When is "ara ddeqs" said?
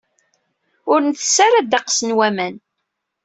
1.45-1.97